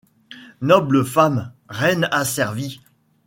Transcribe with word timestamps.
Noble 0.61 1.05
femme, 1.05 1.53
reine 1.69 2.09
asservie 2.11 2.81